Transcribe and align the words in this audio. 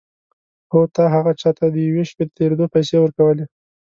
هو 0.71 0.81
تا 0.95 1.03
هغه 1.15 1.31
چا 1.41 1.49
ته 1.57 1.65
د 1.73 1.77
یوې 1.87 2.03
شپې 2.09 2.23
د 2.27 2.31
تېرېدو 2.37 2.65
پيسې 2.73 2.95
ورکولې. 2.99 3.45